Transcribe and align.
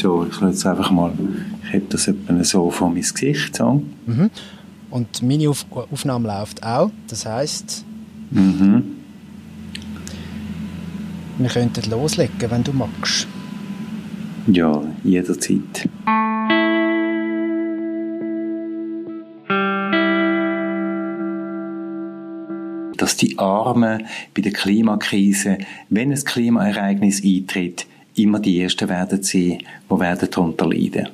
So, 0.00 0.24
ich 0.30 0.40
jetzt 0.40 0.64
einfach 0.64 0.92
mal, 0.92 1.12
ich 1.64 1.74
habe 1.74 1.84
das 1.88 2.06
etwa 2.06 2.44
so 2.44 2.70
vor 2.70 2.88
mein 2.88 3.02
Gesicht. 3.02 3.56
So. 3.56 3.82
Mhm. 4.06 4.30
Und 4.90 5.22
meine 5.22 5.50
Auf 5.50 5.66
Aufnahme 5.70 6.28
läuft 6.28 6.62
auch. 6.62 6.92
Das 7.08 7.26
heisst, 7.26 7.84
mhm. 8.30 8.84
wir 11.38 11.48
könnten 11.48 11.90
loslegen, 11.90 12.48
wenn 12.48 12.62
du 12.62 12.72
magst. 12.72 13.26
Ja, 14.46 14.80
jederzeit. 15.02 15.88
dass 22.96 23.16
die 23.16 23.38
Armen 23.38 24.06
bei 24.34 24.42
der 24.42 24.52
Klimakrise, 24.52 25.58
wenn 25.88 26.10
ein 26.10 26.24
Klimaereignis 26.24 27.22
eintritt, 27.24 27.86
immer 28.18 28.40
die 28.40 28.60
Ersten 28.62 28.88
werden 28.88 29.22
sein, 29.22 29.58
die 29.90 30.00
werden 30.00 30.28
darunter 30.30 30.66
leiden. 30.66 31.08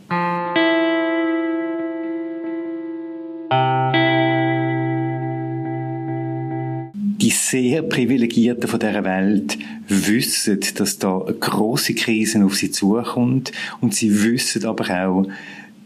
Die 7.21 7.31
sehr 7.31 7.83
Privilegierten 7.83 8.69
von 8.69 8.81
dieser 8.81 9.05
Welt 9.05 9.57
wissen, 9.89 10.61
dass 10.77 10.99
da 10.99 11.19
eine 11.19 11.35
grosse 11.35 11.95
Krise 11.95 12.45
auf 12.45 12.57
sie 12.57 12.71
zukommt 12.71 13.53
und 13.81 13.95
sie 13.95 14.23
wissen 14.25 14.65
aber 14.67 15.07
auch, 15.07 15.27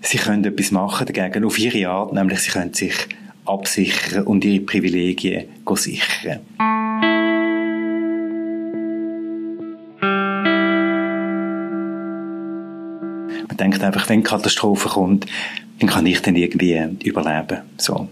sie 0.00 0.18
können 0.18 0.44
etwas 0.44 0.70
machen 0.70 1.06
dagegen 1.06 1.44
auf 1.44 1.58
ihre 1.58 1.88
Art, 1.88 2.12
nämlich 2.12 2.40
sie 2.40 2.50
können 2.50 2.74
sich 2.74 2.94
absichern 3.44 4.24
und 4.24 4.44
ihre 4.44 4.64
Privilegien 4.64 5.44
sichern. 5.74 6.40
Denkt 13.58 13.82
einfach, 13.82 14.08
wenn 14.08 14.22
Katastrophe 14.22 14.88
kommt, 14.88 15.26
dann 15.80 15.88
kann 15.88 16.06
ich 16.06 16.22
dann 16.22 16.36
irgendwie 16.36 16.78
überleben. 17.04 17.58
So. 17.76 18.08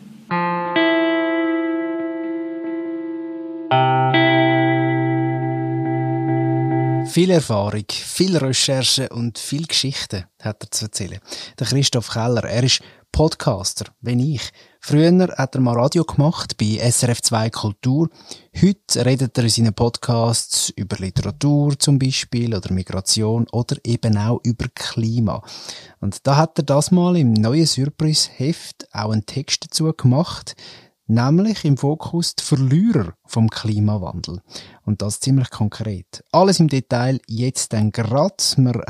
Viel 7.11 7.31
Erfahrung, 7.31 7.85
viel 7.89 8.37
Recherche 8.37 9.09
und 9.09 9.39
viel 9.39 9.67
Geschichten 9.67 10.25
hat 10.43 10.63
er 10.63 10.71
zu 10.71 10.85
erzählen. 10.85 11.19
Der 11.59 11.67
Christoph 11.67 12.11
Keller, 12.11 12.45
er 12.45 12.63
ist 12.63 12.83
Podcaster, 13.17 13.87
wenn 14.03 14.21
ich. 14.21 14.51
Früher 14.79 15.29
hat 15.39 15.55
er 15.55 15.63
mal 15.63 15.75
Radio 15.75 16.05
gemacht 16.05 16.59
bei 16.59 16.79
SRF 16.79 17.23
2 17.23 17.49
Kultur. 17.49 18.11
Heute 18.61 19.07
redet 19.07 19.39
er 19.39 19.45
in 19.45 19.49
seinen 19.49 19.73
Podcasts 19.73 20.69
über 20.77 20.99
Literatur 20.99 21.79
zum 21.79 21.99
Beispiel 21.99 22.55
oder 22.55 22.71
Migration 22.75 23.47
oder 23.53 23.77
eben 23.85 24.19
auch 24.19 24.41
über 24.45 24.67
Klima. 24.75 25.43
Und 26.01 26.27
da 26.27 26.37
hat 26.37 26.59
er 26.59 26.65
das 26.65 26.91
mal 26.91 27.17
im 27.17 27.33
neuen 27.33 27.65
Surprise-Heft 27.65 28.87
auch 28.93 29.13
einen 29.13 29.25
Text 29.25 29.65
dazu 29.65 29.91
gemacht 29.95 30.55
nämlich 31.07 31.65
im 31.65 31.77
Fokus 31.77 32.35
die 32.35 32.45
Verlierer 32.45 33.15
vom 33.25 33.49
Klimawandel. 33.49 34.41
Und 34.85 35.03
das 35.03 35.21
ziemlich 35.21 35.51
konkret. 35.51 36.25
Alles 36.33 36.61
im 36.61 36.69
Detail 36.69 37.21
jetzt 37.27 37.73
dann 37.73 37.93
grad. 37.93 38.55
Wir 38.57 38.83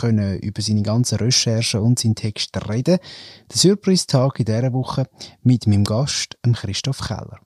können 0.00 0.38
über 0.38 0.62
seine 0.62 0.82
ganzen 0.82 1.18
Recherchen 1.18 1.80
und 1.80 1.98
seinen 1.98 2.14
Text 2.14 2.56
reden. 2.68 2.98
Der 3.50 3.56
Surprise-Tag 3.56 4.38
in 4.40 4.46
dieser 4.46 4.72
Woche 4.72 5.06
mit 5.42 5.66
meinem 5.66 5.84
Gast, 5.84 6.36
Christoph 6.54 7.00
Keller. 7.00 7.40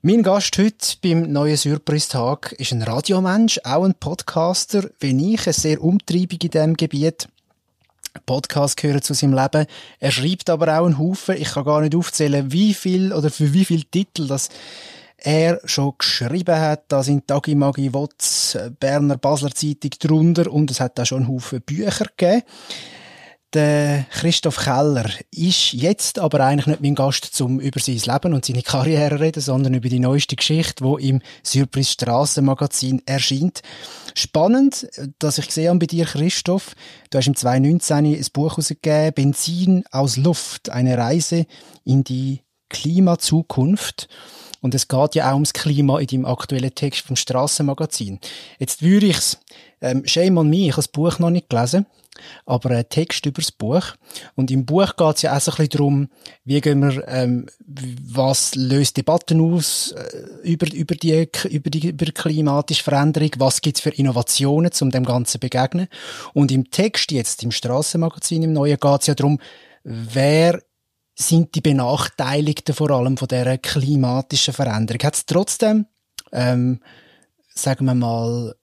Mein 0.00 0.22
Gast 0.22 0.56
heute 0.58 0.96
beim 1.02 1.32
neuen 1.32 1.56
Surprise-Tag 1.56 2.52
ist 2.52 2.70
ein 2.70 2.82
Radiomensch, 2.82 3.58
auch 3.64 3.82
ein 3.82 3.96
Podcaster, 3.96 4.88
wie 5.00 5.34
ich, 5.34 5.44
ein 5.48 5.52
sehr 5.52 5.82
umtriebig 5.82 6.44
in 6.44 6.50
diesem 6.52 6.74
Gebiet. 6.76 7.26
Podcast 8.24 8.76
gehören 8.76 9.02
zu 9.02 9.12
seinem 9.12 9.34
Leben. 9.34 9.66
Er 9.98 10.10
schreibt 10.12 10.50
aber 10.50 10.78
auch 10.78 10.86
einen 10.86 10.98
Haufen. 10.98 11.34
Ich 11.36 11.48
kann 11.48 11.64
gar 11.64 11.80
nicht 11.80 11.96
aufzählen, 11.96 12.52
wie 12.52 12.74
viel 12.74 13.12
oder 13.12 13.28
für 13.28 13.52
wie 13.52 13.64
viele 13.64 13.86
Titel 13.86 14.28
das 14.28 14.50
er 15.16 15.60
schon 15.64 15.94
geschrieben 15.98 16.60
hat. 16.60 16.84
Da 16.86 17.02
sind 17.02 17.26
Tagi 17.26 17.56
Magi 17.56 17.92
Wotz, 17.92 18.56
Berner 18.78 19.16
Basler 19.16 19.50
Zeitung 19.50 19.90
drunter 19.98 20.48
und 20.52 20.70
es 20.70 20.78
hat 20.78 20.96
da 20.96 21.04
schon 21.04 21.24
einen 21.24 21.28
Haufen 21.28 21.60
Bücher 21.60 22.06
gegeben. 22.16 22.44
Der 23.54 24.04
Christoph 24.10 24.58
Keller 24.58 25.08
ist 25.30 25.72
jetzt 25.72 26.18
aber 26.18 26.40
eigentlich 26.40 26.66
nicht 26.66 26.82
mein 26.82 26.94
Gast, 26.94 27.24
zum 27.24 27.60
über 27.60 27.80
sein 27.80 27.96
Leben 27.96 28.34
und 28.34 28.44
seine 28.44 28.60
Karriere 28.60 29.20
reden, 29.20 29.40
sondern 29.40 29.72
über 29.72 29.88
die 29.88 30.00
neueste 30.00 30.36
Geschichte, 30.36 30.84
wo 30.84 30.98
im 30.98 31.22
Surprise 31.42 31.92
Strassenmagazin 31.92 33.00
erscheint. 33.06 33.62
Spannend, 34.14 34.86
dass 35.18 35.38
ich 35.38 35.46
gesehen 35.46 35.78
bei 35.78 35.86
dir, 35.86 36.04
Christoph. 36.04 36.74
Du 37.08 37.16
hast 37.16 37.26
im 37.26 37.36
2019 37.36 37.96
ein 37.96 38.26
Buch 38.34 38.58
herausgegeben, 38.58 39.14
Benzin 39.14 39.84
aus 39.92 40.18
Luft, 40.18 40.68
eine 40.68 40.98
Reise 40.98 41.46
in 41.84 42.04
die 42.04 42.42
Klimazukunft. 42.68 44.08
Und 44.60 44.74
es 44.74 44.88
geht 44.88 45.14
ja 45.14 45.30
auch 45.30 45.34
ums 45.34 45.52
Klima 45.52 45.98
in 45.98 46.06
deinem 46.06 46.24
aktuellen 46.26 46.74
Text 46.74 47.02
vom 47.02 47.16
Strassenmagazin. 47.16 48.18
Jetzt 48.58 48.82
würde 48.82 49.06
ich's, 49.06 49.38
ähm, 49.80 50.02
shame 50.06 50.38
on 50.38 50.50
me, 50.50 50.66
ich 50.66 50.72
habe 50.72 50.76
das 50.76 50.88
Buch 50.88 51.18
noch 51.18 51.30
nicht 51.30 51.48
gelesen 51.48 51.86
aber 52.46 52.70
ein 52.70 52.88
Text 52.88 53.26
über 53.26 53.40
das 53.40 53.52
Buch. 53.52 53.82
Und 54.34 54.50
im 54.50 54.64
Buch 54.64 54.96
geht 54.96 55.16
es 55.16 55.22
ja 55.22 55.36
auch 55.36 55.40
so 55.40 55.52
ein 55.52 55.56
bisschen 55.56 55.70
darum, 55.70 56.08
wie 56.44 56.60
gehen 56.60 56.80
wir, 56.80 57.06
ähm, 57.08 57.46
was 57.66 58.54
löst 58.54 58.96
Debatten 58.96 59.40
aus 59.40 59.92
äh, 59.92 60.48
über, 60.48 60.72
über, 60.72 60.94
die, 60.94 61.28
über 61.48 61.70
die 61.70 61.88
über 61.88 62.06
klimatische 62.06 62.82
Veränderung, 62.82 63.30
was 63.38 63.60
gibt 63.60 63.76
es 63.76 63.82
für 63.82 63.90
Innovationen, 63.90 64.70
um 64.80 64.90
dem 64.90 65.04
Ganzen 65.04 65.32
zu 65.32 65.38
begegnen. 65.38 65.88
Und 66.34 66.52
im 66.52 66.70
Text 66.70 67.12
jetzt, 67.12 67.42
im 67.42 67.50
Strassenmagazin, 67.50 68.42
im 68.42 68.52
Neuen, 68.52 68.78
geht 68.78 69.00
es 69.00 69.06
ja 69.06 69.14
darum, 69.14 69.38
wer 69.84 70.60
sind 71.20 71.54
die 71.56 71.60
Benachteiligten 71.60 72.74
vor 72.74 72.90
allem 72.90 73.16
von 73.16 73.26
dieser 73.26 73.58
klimatischen 73.58 74.54
Veränderung. 74.54 75.02
Hat 75.02 75.16
es 75.16 75.26
trotzdem, 75.26 75.86
ähm, 76.32 76.80
sagen 77.52 77.86
wir 77.86 77.94
mal, 77.94 78.54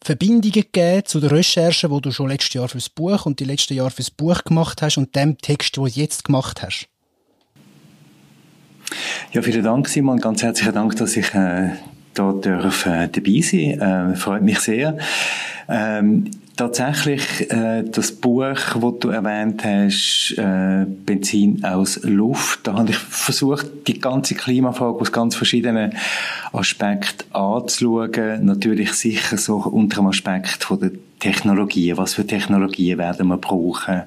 Verbindungen 0.00 0.52
gegeben 0.52 1.04
zu 1.04 1.18
der 1.18 1.32
Recherche, 1.32 1.90
wo 1.90 1.98
du 1.98 2.12
schon 2.12 2.28
letztes 2.28 2.54
Jahr 2.54 2.68
fürs 2.68 2.88
Buch 2.88 3.26
und 3.26 3.40
die 3.40 3.44
letzten 3.44 3.74
Jahre 3.74 3.90
fürs 3.90 4.12
Buch 4.12 4.44
gemacht 4.44 4.80
hast 4.82 4.98
und 4.98 5.16
dem 5.16 5.36
Text, 5.38 5.76
den 5.76 5.84
du 5.84 5.90
jetzt 5.90 6.24
gemacht 6.24 6.62
hast? 6.62 6.88
Ja, 9.32 9.42
vielen 9.42 9.64
Dank, 9.64 9.88
Simon. 9.88 10.20
Ganz 10.20 10.44
herzlichen 10.44 10.74
Dank, 10.74 10.94
dass 10.96 11.16
ich 11.16 11.34
äh, 11.34 11.70
da 12.14 12.32
darf, 12.32 12.86
äh, 12.86 13.08
dabei 13.08 13.40
sein 13.40 13.80
äh, 13.80 14.16
Freut 14.16 14.42
mich 14.42 14.60
sehr. 14.60 14.96
Ähm, 15.68 16.30
Tatsächlich, 16.58 17.48
äh, 17.52 17.84
das 17.84 18.10
Buch, 18.10 18.42
das 18.52 18.98
du 18.98 19.10
erwähnt 19.10 19.62
hast, 19.64 20.34
äh, 20.36 20.86
Benzin 21.06 21.64
aus 21.64 22.00
Luft, 22.02 22.66
da 22.66 22.74
habe 22.74 22.90
ich 22.90 22.96
versucht, 22.96 23.86
die 23.86 24.00
ganze 24.00 24.34
Klimafrage 24.34 24.98
aus 24.98 25.12
ganz 25.12 25.36
verschiedenen 25.36 25.94
Aspekten 26.52 27.32
anzuschauen. 27.32 28.44
Natürlich 28.44 28.94
sicher 28.94 29.38
so 29.38 29.58
unter 29.58 30.00
dem 30.00 30.08
Aspekt 30.08 30.64
von 30.64 30.80
der 30.80 30.90
Technologien, 31.20 31.96
was 31.96 32.14
für 32.14 32.26
Technologien 32.26 32.98
werden 32.98 33.28
wir 33.28 33.36
brauchen, 33.38 34.02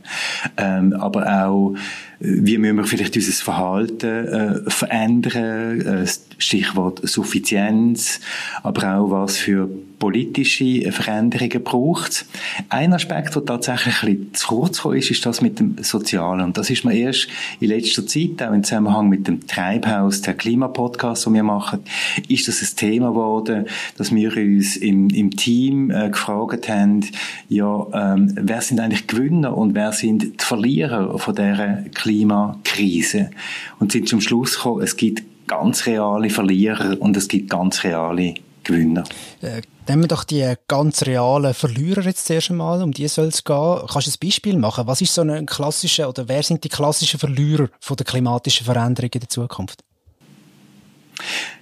ähm, 0.57 0.91
aber 0.91 1.45
auch 1.45 1.75
wie 2.19 2.57
müssen 2.57 2.75
wir 2.75 2.83
vielleicht 2.83 3.15
unser 3.15 3.31
Verhalten 3.31 4.27
äh, 4.27 4.69
verändern, 4.69 5.79
äh, 5.79 6.07
Stichwort 6.37 6.99
Suffizienz, 7.07 8.19
aber 8.61 8.97
auch 8.97 9.11
was 9.11 9.37
für 9.37 9.69
politische 10.01 10.91
Veränderungen 10.91 11.63
braucht 11.63 12.25
Ein 12.69 12.91
Aspekt, 12.91 13.35
der 13.35 13.45
tatsächlich 13.45 14.01
ein 14.01 14.17
bisschen 14.17 14.33
zu 14.33 14.47
kurz 14.47 14.77
gekommen 14.77 14.97
ist, 14.97 15.11
ist 15.11 15.23
das 15.27 15.41
mit 15.41 15.59
dem 15.59 15.75
Sozialen. 15.83 16.41
Und 16.41 16.57
das 16.57 16.71
ist 16.71 16.83
mir 16.83 16.95
erst 16.95 17.27
in 17.59 17.69
letzter 17.69 18.07
Zeit, 18.07 18.41
auch 18.41 18.51
im 18.51 18.63
Zusammenhang 18.63 19.09
mit 19.09 19.27
dem 19.27 19.45
Treibhaus, 19.45 20.21
der 20.21 20.33
Klimapodcast, 20.33 21.27
den 21.27 21.35
wir 21.35 21.43
machen, 21.43 21.81
ist 22.27 22.47
das 22.47 22.63
ein 22.63 22.75
Thema 22.75 23.09
geworden, 23.09 23.67
dass 23.95 24.11
wir 24.11 24.35
uns 24.35 24.75
im, 24.75 25.11
im 25.11 25.29
Team 25.29 25.91
äh, 25.91 26.09
gefragt 26.09 26.67
haben, 26.67 27.05
ja, 27.47 27.85
ähm, 27.93 28.33
wer 28.41 28.61
sind 28.61 28.79
eigentlich 28.79 29.05
Gewinner 29.05 29.55
und 29.55 29.75
wer 29.75 29.91
sind 29.91 30.23
die 30.23 30.33
Verlierer 30.43 31.19
von 31.19 31.35
dieser 31.35 31.83
Klimakrise? 31.93 33.29
Und 33.77 33.91
sind 33.91 34.09
zum 34.09 34.19
Schluss 34.19 34.55
gekommen, 34.55 34.81
es 34.81 34.97
gibt 34.97 35.21
ganz 35.45 35.85
reale 35.85 36.31
Verlierer 36.31 36.99
und 36.99 37.15
es 37.15 37.27
gibt 37.27 37.51
ganz 37.51 37.83
reale 37.83 38.33
Gewinner. 38.71 39.03
Äh, 39.41 39.61
nehmen 39.87 40.03
wir 40.03 40.07
doch 40.07 40.23
die 40.23 40.53
ganz 40.67 41.03
realen 41.03 41.53
Verlierer 41.53 42.01
jetzt 42.01 42.25
zuerst 42.25 42.49
einmal, 42.49 42.81
um 42.81 42.91
die 42.91 43.07
soll 43.07 43.27
es 43.27 43.43
gehen. 43.43 43.79
Kannst 43.91 44.07
du 44.07 44.11
ein 44.11 44.27
Beispiel 44.27 44.57
machen? 44.57 44.87
Was 44.87 45.01
ist 45.01 45.13
so 45.13 45.21
ein 45.21 45.45
klassischer, 45.45 46.09
oder 46.09 46.27
wer 46.27 46.43
sind 46.43 46.63
die 46.63 46.69
klassischen 46.69 47.19
Verlierer 47.19 47.69
von 47.79 47.97
der 47.97 48.05
klimatischen 48.05 48.65
Veränderung 48.65 49.11
in 49.13 49.19
der 49.19 49.29
Zukunft? 49.29 49.83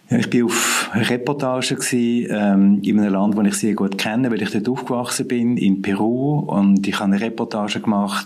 Ja, 0.10 0.18
ich 0.18 0.30
bin 0.30 0.46
auf 0.46 0.90
Reportage 0.94 1.76
gewesen, 1.76 2.32
ähm, 2.32 2.80
in 2.82 3.00
einem 3.00 3.14
Land, 3.14 3.38
das 3.38 3.48
ich 3.48 3.54
sehr 3.56 3.74
gut 3.76 3.98
kenne, 4.00 4.32
weil 4.32 4.42
ich 4.42 4.50
dort 4.50 4.68
aufgewachsen 4.68 5.28
bin, 5.28 5.58
in 5.58 5.84
Peru. 5.84 6.40
Und 6.40 6.88
ich 6.88 6.96
habe 6.96 7.14
eine 7.14 7.22
Reportage 7.22 7.80
gemacht 7.80 8.26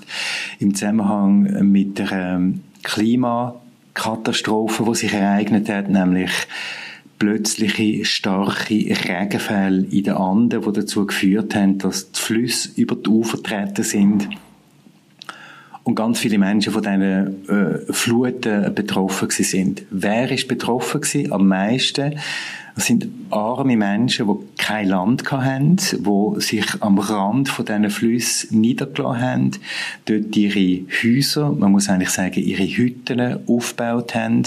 im 0.59 0.73
Zusammenhang 0.73 1.41
mit 1.69 1.99
der 1.99 2.11
ähm, 2.11 2.61
Klimakatastrophe, 2.83 4.85
die 4.85 4.95
sich 4.95 5.13
ereignet 5.13 5.67
hat, 5.67 5.89
nämlich 5.89 6.31
plötzliche 7.19 8.05
starke 8.05 8.73
Regenfälle 8.73 9.85
in 9.85 10.03
den 10.03 10.13
Anden, 10.13 10.61
die 10.61 10.73
dazu 10.73 11.05
geführt 11.05 11.55
haben, 11.55 11.77
dass 11.77 12.11
die 12.11 12.19
Flüsse 12.19 12.69
über 12.75 12.95
die 12.95 13.09
Ufer 13.09 13.37
getreten 13.37 13.83
sind 13.83 14.29
und 15.83 15.95
ganz 15.95 16.19
viele 16.19 16.37
Menschen 16.37 16.71
von 16.71 16.81
diesen 16.81 17.49
äh, 17.49 17.93
Fluten 17.93 18.73
betroffen 18.73 19.29
sind. 19.29 19.83
Wer 19.89 20.31
ist 20.31 20.47
betroffen 20.47 21.01
gewesen? 21.01 21.31
Am 21.31 21.47
meisten 21.47 22.19
das 22.75 22.87
sind 22.87 23.07
arme 23.29 23.77
Menschen, 23.77 24.27
die 24.27 24.57
kein 24.57 24.87
Land 24.87 25.31
hatten, 25.31 25.75
die 25.77 26.41
sich 26.41 26.65
am 26.79 26.97
Rand 26.97 27.47
von 27.49 27.65
diesen 27.65 27.89
Flüssen 27.91 28.61
niedergelassen 28.61 29.21
haben, 29.21 29.51
dort 30.05 30.35
ihre 30.35 30.83
Häuser, 31.03 31.51
man 31.51 31.71
muss 31.71 31.89
eigentlich 31.89 32.09
sagen, 32.09 32.41
ihre 32.41 32.65
Hütten 32.65 33.47
aufgebaut 33.47 34.15
haben. 34.15 34.43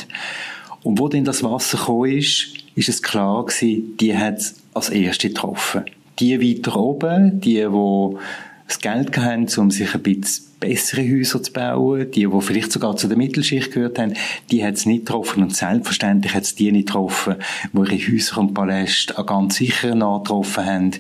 Und 0.87 1.01
wo 1.01 1.09
dann 1.09 1.25
das 1.25 1.43
Wasser 1.43 1.79
gekommen 1.79 2.13
ist, 2.13 2.53
ist 2.77 2.89
es 2.89 3.03
klar 3.03 3.45
gewesen, 3.45 3.97
die 3.97 4.17
hat 4.17 4.39
es 4.39 4.55
als 4.73 4.89
erste 4.89 5.27
getroffen. 5.27 5.83
Die 6.21 6.41
weiter 6.41 6.77
oben, 6.77 7.41
die, 7.41 7.55
die 7.55 8.17
das 8.69 8.79
Geld 8.79 9.19
haben, 9.19 9.49
um 9.57 9.73
sich 9.73 9.93
ein 9.93 10.03
bisschen 10.03 10.45
bessere 10.61 11.03
Häuser 11.03 11.43
zu 11.43 11.53
bauen, 11.53 12.09
die, 12.13 12.29
die 12.29 12.41
vielleicht 12.41 12.71
sogar 12.71 12.97
zu 12.97 13.09
der 13.09 13.17
Mittelschicht 13.17 13.73
gehört 13.73 13.99
haben, 13.99 14.15
die 14.53 14.65
hat 14.65 14.75
es 14.75 14.87
nicht 14.87 15.07
getroffen 15.07 15.43
und 15.43 15.57
selbstverständlich 15.57 16.33
hat 16.35 16.45
es 16.45 16.55
die 16.55 16.71
nicht 16.71 16.87
getroffen, 16.87 17.35
wo 17.73 17.83
ihre 17.83 18.13
Häuser 18.13 18.39
und 18.39 18.55
Paläste 18.55 19.19
auch 19.19 19.27
ganz 19.27 19.57
sicher 19.57 19.97
nachgetroffen 19.97 20.67
haben. 20.67 20.91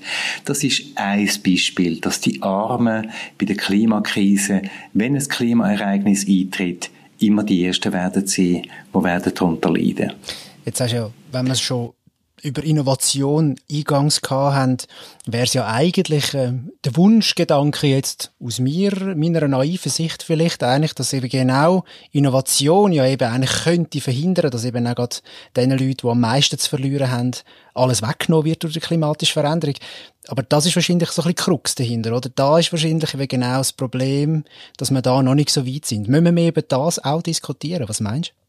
Das 0.45 0.65
ist 0.65 0.83
ein 0.97 1.31
Beispiel, 1.45 2.01
dass 2.01 2.21
die 2.21 2.43
Armen 2.43 3.13
bei 3.39 3.47
der 3.47 3.57
Klimakrise, 3.57 4.63
wenn 4.95 5.15
ein 5.15 5.29
Klimaereignis 5.29 6.27
eintritt, 6.29 6.91
immer 7.19 7.43
die 7.45 7.67
Ersten 7.67 7.93
werden 7.93 8.27
sein, 8.27 8.63
die 8.95 9.05
werden 9.05 9.33
darunter 9.35 9.71
leiden. 9.71 10.13
Jetzt 10.65 10.81
hast 10.81 10.93
du 10.93 10.97
ja, 10.97 11.11
wenn 11.33 11.45
man 11.45 11.53
es 11.53 11.61
schon 11.61 11.93
über 12.43 12.63
Innovation 12.63 13.57
eingangs 13.71 14.21
haben, 14.29 14.77
wäre 15.25 15.45
es 15.45 15.55
ja 15.55 15.67
eigentlich 15.67 16.35
äh, 16.35 16.53
der 16.85 16.97
Wunschgedanke 16.97 17.87
jetzt 17.87 18.33
aus 18.43 18.59
mir, 18.59 18.93
meiner 19.17 19.49
naiven 19.49 19.91
Sicht 19.91 20.23
vielleicht 20.23 20.63
eigentlich, 20.63 20.95
dass 20.95 21.13
eben 21.13 21.29
genau 21.29 21.85
Innovation 22.13 22.93
ja 22.93 23.07
eben 23.07 23.29
eigentlich 23.29 23.65
könnte 23.65 24.01
verhindern, 24.01 24.51
dass 24.51 24.65
eben 24.65 24.87
auch 24.87 24.95
gerade 24.95 25.17
den 25.57 25.71
Leuten, 25.71 25.97
die 26.03 26.09
am 26.09 26.21
meisten 26.21 26.59
zu 26.59 26.69
verlieren 26.69 27.11
haben, 27.11 27.33
alles 27.75 28.03
weggenommen 28.03 28.45
wird 28.45 28.63
durch 28.63 28.75
die 28.75 28.81
klimatische 28.81 29.33
Veränderung. 29.33 29.75
Aber 30.29 30.43
das 30.43 30.67
ist 30.67 30.77
wahrscheinlich 30.77 31.11
so 31.11 31.23
ein 31.23 31.33
bisschen 31.33 31.45
Krux 31.45 31.75
dahinter, 31.75 32.17
oder? 32.17 32.29
Da 32.35 32.59
ist 32.59 32.73
wahrscheinlich 32.73 33.11
genau 33.29 33.59
das 33.59 33.73
Problem, 33.73 34.45
dass 34.77 34.91
wir 34.91 35.03
da 35.03 35.23
noch 35.23 35.35
nicht 35.35 35.51
so 35.51 35.67
weit 35.67 35.87
sind. 35.87 36.09
Müssen 36.09 36.37
wir 36.37 36.49
über 36.49 36.63
das 36.63 37.03
auch 37.03 37.23
diskutieren? 37.23 37.89
Was 37.89 38.01
meinst 38.01 38.31
du? 38.31 38.46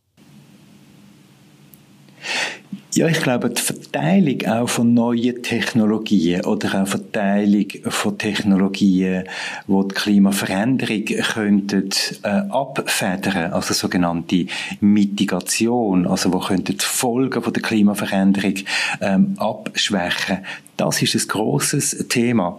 Ja, 2.97 3.07
ich 3.07 3.21
glaube, 3.21 3.51
die 3.51 3.61
Verteilung 3.61 4.45
auch 4.47 4.69
von 4.69 4.93
neuen 4.93 5.43
Technologien 5.43 6.43
oder 6.45 6.81
auch 6.81 6.87
Verteilung 6.87 7.67
von 7.83 8.17
Technologien, 8.17 9.25
wo 9.67 9.83
die 9.83 9.93
Klimaveränderung 9.93 11.05
könnten 11.05 11.89
äh, 12.23 12.27
abfedern, 12.27 13.53
also 13.53 13.75
sogenannte 13.75 14.47
Mitigation, 14.79 16.07
also 16.07 16.33
wo 16.33 16.39
könnten 16.39 16.77
die 16.77 16.83
Folgen 16.83 17.43
von 17.43 17.53
der 17.53 17.61
Klimaveränderung 17.61 18.55
ähm, 19.01 19.35
abschwächen. 19.37 20.39
Das 20.77 20.99
ist 21.01 21.13
ein 21.13 21.27
grosses 21.27 22.07
Thema. 22.09 22.57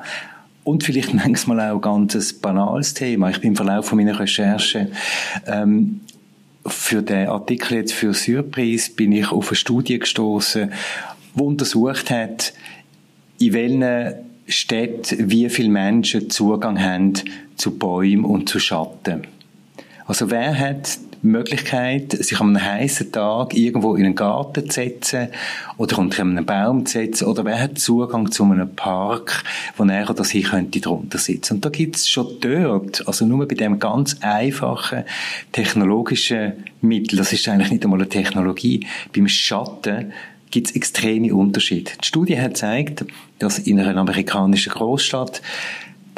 Und 0.63 0.85
vielleicht 0.85 1.15
manchmal 1.15 1.71
auch 1.71 1.77
ein 1.77 1.81
ganz 1.81 2.33
banales 2.35 2.95
Thema. 2.95 3.31
Ich 3.31 3.41
bin 3.41 3.51
im 3.51 3.57
Verlauf 3.57 3.93
meiner 3.93 4.21
Recherche 4.21 4.91
ähm, 5.47 6.01
für 6.69 7.03
den 7.03 7.29
Artikel 7.29 7.79
jetzt 7.79 7.93
für 7.93 8.15
Surprise 8.15 8.91
bin 8.93 9.13
ich 9.13 9.31
auf 9.31 9.49
eine 9.49 9.57
Studie 9.57 9.99
gestoßen, 9.99 10.73
wo 11.35 11.47
untersucht 11.47 12.11
hat, 12.11 12.53
in 13.39 13.53
welchen 13.53 14.15
Städten 14.47 15.31
wie 15.31 15.49
viele 15.51 15.69
Menschen 15.69 16.31
Zugang 16.31 16.81
haben 16.81 17.15
zu 17.57 17.79
Bäumen 17.79 18.25
und 18.25 18.49
zu 18.49 18.59
Schatten. 18.59 19.27
Also 20.07 20.31
wer 20.31 20.59
hat 20.59 20.99
Möglichkeit, 21.23 22.13
sich 22.13 22.41
an 22.41 22.57
einem 22.57 22.65
heißen 22.65 23.13
Tag 23.13 23.55
irgendwo 23.55 23.95
in 23.95 24.05
einen 24.05 24.15
Garten 24.15 24.69
zu 24.69 24.75
setzen 24.75 25.29
oder 25.77 25.99
unter 25.99 26.23
einem 26.23 26.45
Baum 26.45 26.87
zu 26.87 26.99
setzen 26.99 27.27
oder 27.27 27.45
wer 27.45 27.61
hat 27.61 27.79
Zugang 27.79 28.31
zu 28.31 28.45
einem 28.45 28.75
Park, 28.75 29.43
wo 29.77 29.85
er 29.85 30.09
oder 30.09 30.25
sie 30.25 30.43
könnte 30.43 30.81
drunter 30.81 31.19
sitzen. 31.19 31.55
Und 31.55 31.65
da 31.65 31.71
gibt 31.71 31.97
es 31.97 32.09
schon 32.09 32.39
dort, 32.41 33.07
also 33.07 33.27
nur 33.27 33.47
bei 33.49 33.55
dem 33.55 33.79
ganz 33.79 34.17
einfachen 34.21 35.05
technologischen 35.53 36.65
Mittel, 36.81 37.17
das 37.17 37.33
ist 37.33 37.49
eigentlich 37.49 37.71
nicht 37.71 37.85
einmal 37.85 38.01
eine 38.01 38.09
Technologie, 38.09 38.87
beim 39.15 39.29
Schatten 39.29 40.13
gibt 40.51 40.69
es 40.69 40.77
extreme 40.77 41.35
Unterschiede. 41.35 41.93
Die 42.03 42.07
Studie 42.07 42.41
hat 42.41 42.55
gezeigt, 42.55 43.05
dass 43.39 43.59
in 43.59 43.79
einer 43.81 43.97
amerikanischen 43.97 44.73
Großstadt 44.73 45.43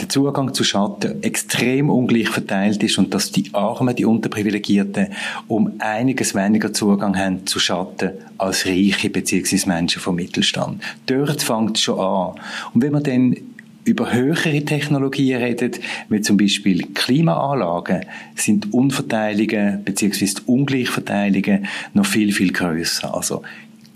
der 0.01 0.09
Zugang 0.09 0.55
zu 0.55 0.65
Schatten 0.65 1.23
extrem 1.23 1.91
ungleich 1.91 2.29
verteilt 2.29 2.83
ist 2.83 2.99
und 2.99 3.13
dass 3.13 3.33
die 3.33 3.51
Armen, 3.53 3.95
die 3.95 4.05
Unterprivilegierten, 4.05 5.09
um 5.49 5.73
einiges 5.79 6.35
weniger 6.35 6.73
Zugang 6.73 7.17
haben 7.17 7.47
zu 7.47 7.59
Schatten 7.59 8.13
als 8.39 8.67
Reiche 8.67 9.11
bzw. 9.11 9.67
Menschen 9.67 10.01
vom 10.01 10.17
Mittelstand. 10.17 10.83
Dort 11.07 11.43
fängt 11.43 11.77
es 11.77 11.83
schon 11.83 11.99
an. 11.99 12.41
Und 12.73 12.83
wenn 12.83 12.93
man 12.93 13.03
dann 13.03 13.37
über 13.85 14.13
höhere 14.13 14.65
Technologien 14.65 15.43
redet, 15.43 15.81
wie 16.09 16.21
zum 16.21 16.37
Beispiel 16.37 16.87
Klimaanlagen, 16.95 18.05
sind 18.37 18.73
Unverteilungen 18.73 19.83
bzw. 19.85 20.33
Ungleichverteilungen 20.47 21.67
noch 21.95 22.07
viel, 22.07 22.33
viel 22.33 22.53
größer. 22.53 23.15
Also 23.15 23.43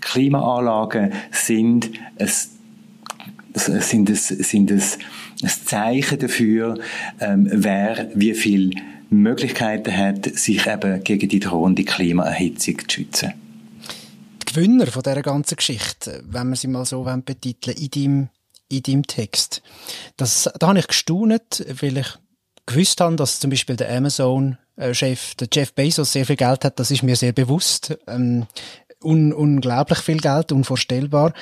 Klimaanlagen 0.01 1.13
sind 1.31 1.91
es 2.17 2.51
sind 3.55 4.09
es, 4.09 4.27
sind 4.27 4.69
es 4.69 4.97
ein 5.41 5.49
Zeichen 5.49 6.19
dafür, 6.19 6.79
ähm, 7.19 7.47
wer 7.51 8.09
wie 8.15 8.33
viel 8.33 8.71
Möglichkeiten 9.09 9.95
hat, 9.95 10.25
sich 10.25 10.65
eben 10.67 11.03
gegen 11.03 11.29
die 11.29 11.39
drohende 11.39 11.83
Klimaerhitzung 11.83 12.79
zu 12.79 12.89
schützen. 12.89 13.33
Die 14.41 14.53
Gewinner 14.53 14.87
von 14.87 15.03
dieser 15.03 15.21
ganzen 15.21 15.55
Geschichte, 15.55 16.23
wenn 16.27 16.49
wir 16.49 16.55
sie 16.55 16.67
mal 16.67 16.85
so 16.85 17.03
betiteln, 17.03 17.77
in 17.77 17.89
deinem, 17.89 18.29
in 18.69 18.83
deinem 18.83 19.07
Text, 19.07 19.61
das, 20.17 20.49
da 20.59 20.67
habe 20.67 20.79
ich 20.79 20.87
gestaunt, 20.87 21.65
weil 21.81 21.97
ich 21.97 22.07
gewusst 22.65 22.99
habe, 23.01 23.15
dass 23.15 23.39
zum 23.39 23.49
Beispiel 23.49 23.75
der 23.75 23.95
Amazon-Chef, 23.95 25.35
der 25.35 25.47
Jeff 25.51 25.73
Bezos, 25.73 26.11
sehr 26.11 26.25
viel 26.25 26.35
Geld 26.35 26.65
hat, 26.65 26.79
das 26.79 26.91
ist 26.91 27.03
mir 27.03 27.15
sehr 27.15 27.31
bewusst. 27.31 27.97
Ähm, 28.07 28.47
un 29.03 29.33
unglaublich 29.33 29.99
viel 29.99 30.17
Geld, 30.17 30.51
unvorstellbar. 30.51 31.33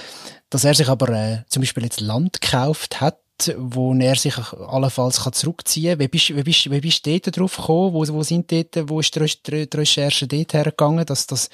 Dass 0.49 0.65
er 0.65 0.75
sich 0.75 0.89
aber 0.89 1.09
äh, 1.09 1.43
zum 1.47 1.61
Beispiel 1.61 1.83
jetzt 1.83 2.01
Land 2.01 2.41
gekauft 2.41 3.01
hat, 3.01 3.22
wo 3.57 3.93
er 3.93 4.15
sich 4.15 4.35
allenfalls 4.37 5.23
kann 5.23 5.33
zurückziehen 5.33 5.97
kann. 5.97 5.99
Wie 5.99 6.07
bist, 6.07 6.35
wie 6.35 6.43
bist, 6.43 6.71
wie 6.71 6.79
bist 6.79 7.05
du 7.05 7.19
dort 7.19 7.37
drauf 7.37 7.57
gekommen? 7.57 7.93
Wo, 7.93 8.07
wo 8.07 8.23
sind 8.23 8.51
dort, 8.51 8.89
wo 8.89 8.99
ist 8.99 9.15
die, 9.15 9.69
die 9.69 9.77
Recherche 9.77 10.27
dort 10.27 10.53
hergegangen, 10.53 11.05
dass 11.05 11.27
das 11.27 11.49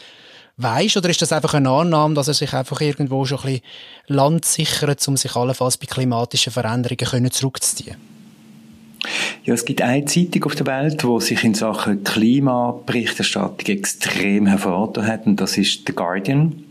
weisst? 0.57 0.97
Oder 0.97 1.09
ist 1.09 1.21
das 1.21 1.31
einfach 1.31 1.53
eine 1.53 1.69
Annahme, 1.69 2.13
dass 2.13 2.27
er 2.27 2.33
sich 2.33 2.53
einfach 2.53 2.81
irgendwo 2.81 3.25
schon 3.25 3.39
ein 3.39 3.43
bisschen 3.43 3.61
Land 4.07 4.45
sichert, 4.45 5.07
um 5.07 5.17
sich 5.17 5.35
allenfalls 5.35 5.77
bei 5.77 5.87
klimatischen 5.87 6.53
Veränderungen 6.53 6.97
können 6.97 7.31
zurückzuziehen? 7.31 7.95
Ja, 9.45 9.53
es 9.53 9.63
gibt 9.63 9.81
eine 9.81 10.05
Zeitung 10.05 10.43
auf 10.43 10.55
der 10.55 10.67
Welt, 10.67 11.01
die 11.01 11.21
sich 11.21 11.43
in 11.43 11.53
Sachen 11.53 12.03
Klimaberichterstattung 12.03 13.67
extrem 13.67 14.45
hervorgetan 14.45 15.07
hat, 15.07 15.25
und 15.25 15.37
das 15.37 15.57
ist 15.57 15.83
The 15.87 15.93
Guardian. 15.93 16.63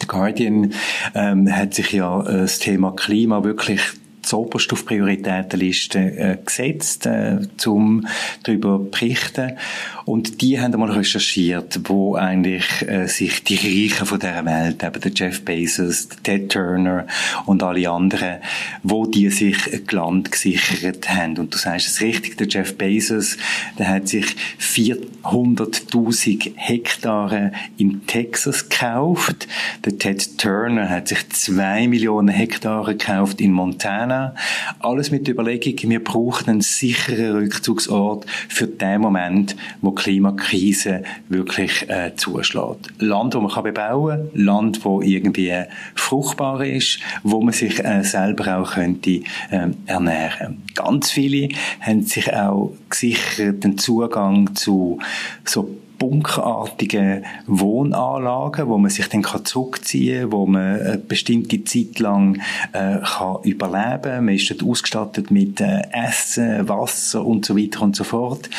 The 0.00 0.06
Guardian 0.06 0.72
ähm, 1.14 1.54
hat 1.54 1.74
sich 1.74 1.92
ja 1.92 2.22
äh, 2.22 2.38
das 2.38 2.58
Thema 2.58 2.92
Klima 2.92 3.44
wirklich 3.44 3.82
zoberst 4.22 4.72
auf 4.72 4.84
Prioritätenliste 4.84 5.98
äh, 5.98 6.38
gesetzt, 6.44 7.06
äh, 7.06 7.38
um 7.66 8.06
darüber 8.42 8.78
zu 8.78 8.90
berichten. 8.90 9.58
Und 10.04 10.40
die 10.42 10.60
haben 10.60 10.72
einmal 10.72 10.90
recherchiert, 10.90 11.80
wo 11.84 12.16
eigentlich 12.16 12.64
äh, 12.82 13.06
sich 13.06 13.44
die 13.44 13.56
Reichen 13.56 14.06
von 14.06 14.18
dieser 14.18 14.44
Welt, 14.44 14.82
eben 14.82 15.00
der 15.00 15.12
Jeff 15.12 15.44
Bezos, 15.44 16.08
Ted 16.22 16.50
Turner 16.50 17.06
und 17.46 17.62
alle 17.62 17.88
anderen, 17.88 18.38
wo 18.82 19.06
die 19.06 19.30
sich 19.30 19.56
Land 19.92 20.32
gesichert 20.32 21.08
haben. 21.08 21.38
Und 21.38 21.54
du 21.54 21.58
sagst 21.58 21.86
es 21.86 22.00
richtig, 22.00 22.36
der 22.38 22.48
Jeff 22.48 22.76
Bezos, 22.76 23.36
der 23.78 23.88
hat 23.88 24.08
sich 24.08 24.26
400.000 24.60 26.52
Hektare 26.56 27.52
in 27.76 28.06
Texas 28.06 28.68
gekauft. 28.68 29.46
Der 29.84 29.98
Ted 29.98 30.38
Turner 30.38 30.88
hat 30.88 31.08
sich 31.08 31.28
zwei 31.30 31.86
Millionen 31.86 32.28
Hektare 32.28 32.96
gekauft 32.96 33.40
in 33.40 33.52
Montana. 33.52 34.34
Alles 34.80 35.10
mit 35.10 35.26
der 35.26 35.34
Überlegung, 35.34 35.90
wir 35.90 36.02
brauchen 36.02 36.48
einen 36.48 36.60
sicheren 36.60 37.36
Rückzugsort 37.36 38.26
für 38.48 38.66
den 38.66 39.00
Moment, 39.00 39.56
wo 39.80 39.91
Klimakrise 39.94 41.02
wirklich 41.28 41.88
äh, 41.88 42.14
zuschlägt. 42.16 42.92
Land, 42.98 43.34
wo 43.34 43.40
man 43.40 43.52
kann 43.52 43.64
bebauen 43.64 44.30
kann, 44.32 44.44
Land, 44.44 44.84
wo 44.84 45.00
irgendwie 45.00 45.52
fruchtbar 45.94 46.64
ist, 46.64 46.98
wo 47.22 47.40
man 47.40 47.52
sich 47.52 47.84
äh, 47.84 48.02
selber 48.02 48.58
auch 48.58 48.72
könnte 48.72 49.22
äh, 49.50 49.68
ernähren. 49.86 50.62
Ganz 50.74 51.10
viele 51.10 51.48
haben 51.80 52.02
sich 52.02 52.32
auch 52.32 52.72
gesichert 52.88 53.64
den 53.64 53.78
Zugang 53.78 54.54
zu 54.54 54.98
so 55.44 55.68
bunkerartigen 56.02 57.24
Wohnanlagen, 57.46 58.66
wo 58.66 58.76
man 58.76 58.90
sich 58.90 59.06
dann 59.06 59.22
kann 59.22 59.44
zurückziehen 59.44 60.22
kann, 60.22 60.32
wo 60.32 60.46
man 60.46 60.80
eine 60.80 60.98
bestimmte 60.98 61.62
Zeit 61.62 62.00
lang 62.00 62.40
äh, 62.72 62.98
kann 62.98 63.36
überleben 63.44 64.24
Man 64.24 64.34
ist 64.34 64.50
dort 64.50 64.64
ausgestattet 64.68 65.30
mit 65.30 65.60
äh, 65.60 65.82
Essen, 65.92 66.68
Wasser 66.68 67.24
und 67.24 67.44
so 67.46 67.56
weiter 67.56 67.82
und 67.82 67.94
so 67.94 68.02
fort. 68.02 68.50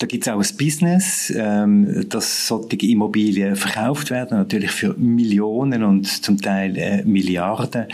Da 0.00 0.06
gibt 0.06 0.26
es 0.26 0.32
auch 0.32 0.40
ein 0.40 0.56
Business, 0.56 1.30
ähm, 1.36 2.08
dass 2.08 2.46
solche 2.46 2.86
Immobilien 2.86 3.54
verkauft 3.54 4.10
werden, 4.10 4.38
natürlich 4.38 4.70
für 4.70 4.94
Millionen 4.94 5.84
und 5.84 6.06
zum 6.06 6.40
Teil 6.40 6.74
äh, 6.78 7.04
Milliarden. 7.04 7.84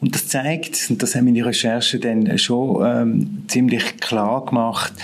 Und 0.00 0.14
das 0.14 0.28
zeigt, 0.28 0.86
und 0.88 1.02
das 1.02 1.14
haben 1.14 1.26
meine 1.26 1.44
Recherchen 1.44 2.00
dann 2.00 2.38
schon 2.38 2.82
ähm, 2.86 3.42
ziemlich 3.48 3.98
klar 3.98 4.46
gemacht, 4.46 4.94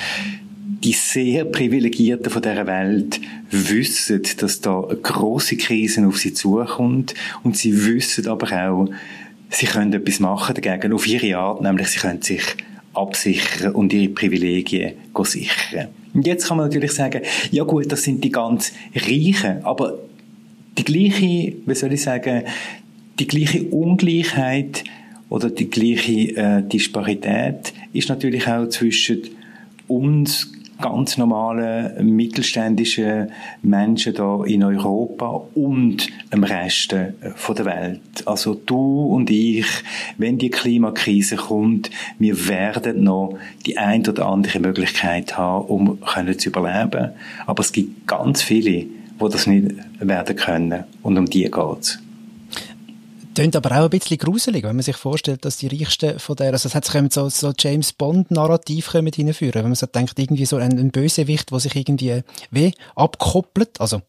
die 0.83 0.95
sehr 0.95 1.45
Privilegierten 1.45 2.31
von 2.31 2.41
dieser 2.41 2.67
Welt 2.67 3.21
wissen, 3.51 4.23
dass 4.39 4.63
da 4.63 4.81
eine 4.85 4.97
grosse 4.97 5.59
Krise 5.59 6.07
auf 6.07 6.17
sie 6.17 6.33
zukommt 6.33 7.13
und 7.43 7.59
sie 7.59 7.85
wissen 7.85 8.27
aber 8.27 8.71
auch, 8.71 8.89
sie 9.51 9.67
können 9.67 9.93
etwas 9.93 10.19
machen 10.19 10.55
dagegen 10.55 10.95
auf 10.95 11.07
ihre 11.07 11.37
Art, 11.37 11.61
nämlich 11.61 11.89
sie 11.89 11.99
können 11.99 12.23
sich 12.23 12.43
absichern 12.99 13.73
und 13.73 13.93
ihre 13.93 14.09
Privilegien 14.09 14.95
sichern. 15.23 15.89
Und 16.15 16.27
jetzt 16.27 16.49
kann 16.49 16.57
man 16.57 16.67
natürlich 16.67 16.93
sagen, 16.93 17.23
ja 17.51 17.65
gut, 17.65 17.91
das 17.91 18.03
sind 18.03 18.23
die 18.23 18.31
ganz 18.31 18.73
Reichen, 18.95 19.65
aber 19.65 19.99
die 20.77 20.85
gleiche, 20.85 21.55
wie 21.67 21.75
soll 21.75 21.93
ich 21.93 22.03
sagen, 22.03 22.45
die 23.19 23.27
gleiche 23.27 23.65
Ungleichheit 23.65 24.85
oder 25.29 25.51
die 25.51 25.69
gleiche 25.69 26.37
äh, 26.37 26.63
Disparität 26.63 27.73
ist 27.93 28.09
natürlich 28.09 28.47
auch 28.47 28.69
zwischen 28.69 29.23
uns 29.89 30.53
ganz 30.81 31.17
normale 31.17 31.97
mittelständische 32.03 33.29
Menschen 33.63 34.15
da 34.15 34.45
in 34.45 34.63
Europa 34.63 35.43
und 35.55 36.09
dem 36.33 36.45
Rest 36.45 36.93
äh, 36.93 37.13
der 37.57 37.65
Welt. 37.65 38.01
Also 38.27 38.55
du 38.55 39.07
und 39.07 39.31
ich, 39.31 39.67
wenn 40.19 40.39
die 40.39 40.51
Klimakrise 40.51 41.37
kommt, 41.37 41.91
wir 42.19 42.49
werden 42.49 43.05
noch 43.05 43.39
die 43.67 43.79
ein 43.79 44.07
oder 44.07 44.27
andere 44.27 44.61
Möglichkeit 44.61 45.37
haben, 45.37 45.67
um 45.67 46.01
können 46.01 46.39
zu 46.39 46.51
überleben. 46.51 47.11
Aber 47.47 47.61
es 47.61 47.73
gibt 47.73 48.07
ganz 48.07 48.43
viele, 48.43 48.71
die 48.71 48.89
das 49.19 49.47
nicht 49.47 49.75
werden 50.01 50.37
können. 50.37 50.85
Und 51.03 51.19
um 51.19 51.27
die 51.27 51.51
geht's. 51.51 51.99
Klingt 53.39 53.55
aber 53.55 53.71
auch 53.71 53.85
ein 53.85 53.91
bisschen 53.91 54.19
gruselig, 54.19 54.65
wenn 54.65 54.75
man 54.75 54.83
sich 54.83 54.97
vorstellt, 54.97 55.45
dass 55.45 55.59
die 55.59 55.69
Reichsten 55.69 56.19
von 56.19 56.35
der, 56.35 56.51
also 56.51 56.69
es 56.69 56.75
hat 56.75 56.85
sich 56.85 57.01
so, 57.13 57.29
so 57.29 57.53
James 57.57 57.93
Bond-Narrativ 57.93 58.91
hineinführen, 58.91 59.63
wenn 59.63 59.71
man 59.71 59.77
so 59.77 59.87
denkt, 59.87 60.19
irgendwie 60.19 60.45
so 60.45 60.57
ein, 60.57 60.77
ein 60.77 60.91
Bösewicht, 60.91 61.53
der 61.53 61.61
sich 61.61 61.77
irgendwie 61.77 62.25
weh 62.51 62.73
abkoppelt, 62.97 63.81
also 63.81 64.03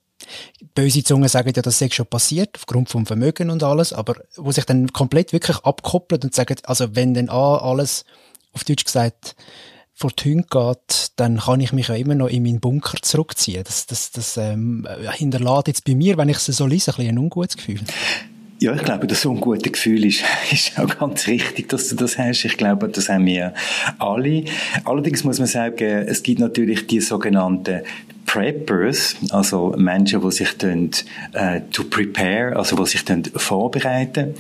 böse 0.74 1.04
Zungen 1.04 1.30
sagen 1.30 1.54
ja, 1.56 1.62
das 1.62 1.78
sei 1.78 1.92
schon 1.92 2.08
passiert, 2.08 2.56
aufgrund 2.56 2.90
vom 2.90 3.06
Vermögen 3.06 3.52
und 3.52 3.62
alles, 3.62 3.94
aber 3.94 4.16
wo 4.36 4.52
sich 4.52 4.66
dann 4.66 4.92
komplett 4.94 5.32
wirklich 5.32 5.58
abkoppelt 5.58 6.24
und 6.24 6.34
sagt, 6.34 6.68
also 6.68 6.96
wenn 6.96 7.14
dann 7.14 7.30
alles, 7.30 8.06
auf 8.54 8.64
Deutsch 8.64 8.86
gesagt, 8.86 9.36
vor 9.94 10.10
die 10.10 10.32
Hunde 10.32 10.48
geht, 10.50 11.12
dann 11.18 11.38
kann 11.38 11.62
ich 11.62 11.72
mich 11.72 11.90
ja 11.90 11.94
immer 11.94 12.16
noch 12.16 12.30
in 12.30 12.42
meinen 12.42 12.62
Bunker 12.62 12.98
zurückziehen. 13.00 13.64
Das, 13.64 13.86
das, 13.86 14.10
das 14.10 14.38
ähm, 14.38 14.88
hinterlässt 15.12 15.68
jetzt 15.68 15.86
bei 15.86 15.94
mir, 15.94 16.18
wenn 16.18 16.30
ich 16.30 16.38
es 16.38 16.46
so 16.48 16.66
lese, 16.66 16.98
ein, 16.98 17.10
ein 17.10 17.20
ungutes 17.20 17.58
Gefühl. 17.58 17.82
Ja, 18.62 18.74
ich 18.74 18.84
glaube, 18.84 19.08
das 19.08 19.26
ungute 19.26 19.72
Gefühl 19.72 20.06
ist, 20.06 20.22
ist 20.52 20.78
auch 20.78 20.98
ganz 21.00 21.28
richtig, 21.28 21.70
dass 21.70 21.88
du 21.88 21.96
das 21.96 22.18
hast. 22.18 22.44
Ich 22.44 22.58
glaube, 22.58 22.90
das 22.90 23.08
haben 23.08 23.26
wir 23.26 23.54
alle. 24.00 24.44
Allerdings 24.84 25.24
muss 25.24 25.40
man 25.40 25.48
sagen, 25.48 25.86
es 25.86 26.24
gibt 26.24 26.40
natürlich 26.40 26.86
die 26.86 27.00
sogenannten 27.00 27.82
Preppers, 28.26 29.16
also 29.32 29.74
Menschen, 29.78 30.22
die 30.22 30.32
sich 30.32 30.58
dann, 30.58 30.92
äh, 31.32 31.62
to 31.72 31.86
prepare, 31.86 32.56
also 32.58 32.76
die 32.76 32.86
sich 32.90 33.06
dann 33.06 33.24
vorbereiten 33.24 34.36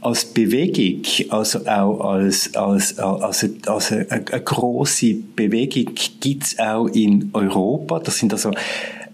als 0.00 0.24
Bewegung, 0.24 1.02
also 1.30 1.66
auch 1.66 2.00
als, 2.00 2.54
als, 2.54 2.98
als, 2.98 3.44
als 3.66 3.92
eine, 3.92 4.06
eine 4.10 4.40
grosse 4.42 5.14
Bewegung 5.14 5.94
gibt's 6.20 6.58
auch 6.58 6.86
in 6.88 7.30
Europa. 7.32 8.00
Das 8.00 8.18
sind 8.18 8.32
also 8.32 8.52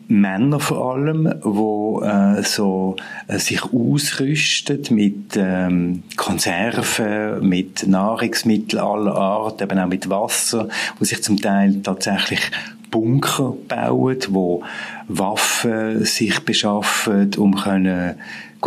Männer 0.08 0.58
vor 0.58 0.94
allem, 0.94 1.34
wo 1.42 2.02
äh, 2.02 2.42
so 2.42 2.96
äh, 3.26 3.38
sich 3.38 3.62
ausrüsten 3.62 4.82
mit 4.90 5.36
ähm, 5.36 6.02
Konserven, 6.16 7.46
mit 7.46 7.86
Nahrungsmitteln 7.86 8.82
aller 8.82 9.14
Art, 9.14 9.60
eben 9.60 9.78
auch 9.78 9.86
mit 9.86 10.08
Wasser, 10.08 10.68
wo 10.98 11.04
sich 11.04 11.22
zum 11.22 11.38
Teil 11.38 11.82
tatsächlich 11.82 12.40
Bunker 12.90 13.54
bauen, 13.68 14.18
wo 14.30 14.62
Waffen 15.08 16.04
sich 16.06 16.40
beschaffen, 16.40 17.30
um 17.36 17.54
können 17.54 18.14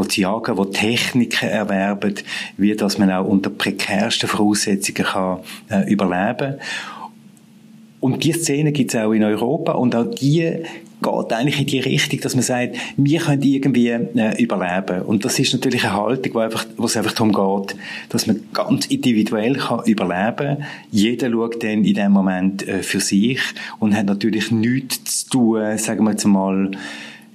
zu 0.07 0.21
jagen, 0.21 0.57
wo 0.57 0.65
Techniken 0.65 1.49
erwerben, 1.49 2.15
wie 2.57 2.75
dass 2.75 2.99
man 2.99 3.11
auch 3.11 3.25
unter 3.25 3.49
prekärsten 3.49 4.29
Voraussetzungen 4.29 5.05
kann, 5.05 5.39
äh, 5.69 5.91
überleben 5.91 6.59
und 8.01 8.23
diese 8.23 8.39
Szene 8.39 8.71
gibt 8.71 8.93
es 8.93 8.99
auch 8.99 9.13
in 9.13 9.23
Europa 9.23 9.73
und 9.73 9.95
auch 9.95 10.05
die 10.05 10.63
geht 11.01 11.33
eigentlich 11.33 11.59
in 11.59 11.65
die 11.67 11.79
Richtung, 11.79 12.19
dass 12.21 12.35
man 12.35 12.43
sagt, 12.43 12.75
wir 12.97 13.19
können 13.19 13.41
irgendwie 13.41 13.89
äh, 13.89 14.41
überleben. 14.41 15.03
Und 15.03 15.25
das 15.25 15.39
ist 15.39 15.53
natürlich 15.53 15.83
eine 15.83 15.93
Haltung, 15.93 16.33
wo, 16.33 16.39
einfach, 16.39 16.65
wo 16.77 16.85
es 16.85 16.97
einfach 16.97 17.13
darum 17.13 17.31
geht, 17.31 17.75
dass 18.09 18.27
man 18.27 18.41
ganz 18.53 18.85
individuell 18.87 19.55
kann 19.55 19.83
überleben 19.85 20.57
kann. 20.57 20.65
Jeder 20.91 21.31
schaut 21.31 21.63
dann 21.63 21.83
in 21.83 21.93
dem 21.93 22.11
Moment 22.11 22.67
äh, 22.67 22.83
für 22.83 22.99
sich 22.99 23.39
und 23.79 23.95
hat 23.95 24.05
natürlich 24.05 24.51
nichts 24.51 25.25
zu 25.25 25.29
tun, 25.29 25.77
sagen 25.77 26.03
wir 26.03 26.11
jetzt 26.11 26.25
mal, 26.25 26.71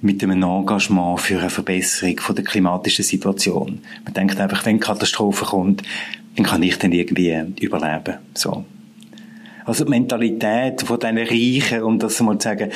mit 0.01 0.23
einem 0.23 0.43
Engagement 0.43 1.19
für 1.19 1.39
eine 1.39 1.49
Verbesserung 1.49 2.19
von 2.19 2.35
der 2.35 2.45
klimatischen 2.45 3.03
Situation. 3.03 3.79
Man 4.05 4.13
denkt 4.13 4.39
einfach, 4.39 4.65
wenn 4.65 4.79
Katastrophe 4.79 5.45
kommt, 5.45 5.81
dann 6.35 6.45
kann 6.45 6.63
ich 6.63 6.77
dann 6.77 6.91
irgendwie 6.91 7.35
überleben. 7.59 8.17
So. 8.33 8.63
Also 9.67 9.83
die 9.83 9.89
Mentalität 9.91 10.81
von 10.81 10.97
diesen 10.97 11.17
Reichen, 11.17 11.83
um 11.83 11.99
das 11.99 12.21
mal 12.21 12.39
zu 12.39 12.47
sagen, 12.47 12.71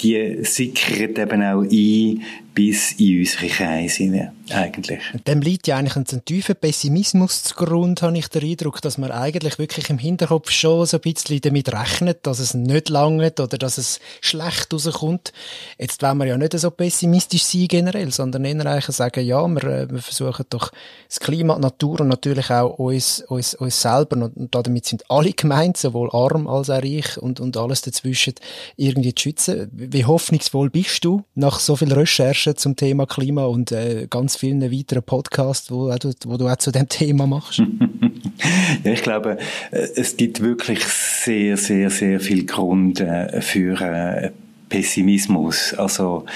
die 0.00 0.44
sickert 0.44 1.18
eben 1.18 1.42
auch 1.42 1.62
ein 1.62 2.22
bis 2.56 2.92
in 2.92 3.18
unsere 3.18 3.48
Kreise 3.48 4.32
eigentlich. 4.50 5.00
Dem 5.26 5.42
liegt 5.42 5.66
ja 5.66 5.76
eigentlich 5.76 5.96
ein, 5.96 6.24
tiefer 6.24 6.54
Pessimismus 6.54 7.42
zugrunde, 7.42 8.00
habe 8.00 8.16
ich 8.16 8.28
den 8.28 8.44
Eindruck, 8.44 8.80
dass 8.80 8.96
man 8.96 9.10
eigentlich 9.10 9.58
wirklich 9.58 9.90
im 9.90 9.98
Hinterkopf 9.98 10.50
schon 10.50 10.86
so 10.86 10.96
ein 10.96 11.00
bisschen 11.02 11.40
damit 11.42 11.70
rechnet, 11.70 12.26
dass 12.26 12.38
es 12.38 12.54
nicht 12.54 12.88
langt 12.88 13.40
oder 13.40 13.58
dass 13.58 13.76
es 13.76 14.00
schlecht 14.22 14.72
rauskommt. 14.72 15.34
Jetzt 15.78 16.00
wollen 16.02 16.16
wir 16.18 16.26
ja 16.26 16.38
nicht 16.38 16.58
so 16.58 16.70
pessimistisch 16.70 17.44
sein 17.44 17.68
generell, 17.68 18.10
sondern 18.10 18.46
eher 18.46 18.80
sagen, 18.80 19.26
ja, 19.26 19.46
wir, 19.46 19.64
äh, 19.64 19.90
wir 19.90 20.00
versuchen 20.00 20.46
doch 20.48 20.72
das 21.08 21.20
Klima, 21.20 21.56
die 21.56 21.60
Natur 21.60 22.00
und 22.00 22.08
natürlich 22.08 22.50
auch 22.50 22.78
uns, 22.78 23.20
uns, 23.28 23.54
uns 23.54 23.82
selber 23.82 24.16
und, 24.16 24.36
und 24.36 24.54
damit 24.54 24.86
sind 24.86 25.10
alle 25.10 25.32
gemeint, 25.32 25.76
sowohl 25.76 26.08
arm 26.10 26.46
als 26.46 26.70
auch 26.70 26.82
reich 26.82 27.18
und, 27.18 27.38
und 27.38 27.56
alles 27.58 27.82
dazwischen 27.82 28.34
irgendwie 28.76 29.14
zu 29.14 29.24
schützen. 29.24 29.68
Wie 29.72 30.06
hoffnungsvoll 30.06 30.70
bist 30.70 31.04
du 31.04 31.22
nach 31.34 31.60
so 31.60 31.76
viel 31.76 31.92
Recherche 31.92 32.45
zum 32.54 32.76
Thema 32.76 33.06
Klima 33.06 33.46
und 33.46 33.72
äh, 33.72 34.06
ganz 34.08 34.36
vielen 34.36 34.62
weiteren 34.62 35.02
Podcasts, 35.02 35.70
wo, 35.70 35.88
wo 35.88 36.36
du 36.36 36.48
auch 36.48 36.56
zu 36.56 36.70
dem 36.70 36.88
Thema 36.88 37.26
machst? 37.26 37.58
ja, 38.84 38.92
ich 38.92 39.02
glaube, 39.02 39.38
äh, 39.70 39.88
es 39.96 40.16
gibt 40.16 40.40
wirklich 40.40 40.84
sehr, 40.84 41.56
sehr, 41.56 41.90
sehr 41.90 42.20
viel 42.20 42.46
Grund 42.46 43.00
äh, 43.00 43.40
für 43.40 43.80
äh, 43.80 44.30
Pessimismus. 44.68 45.74
Also, 45.74 46.26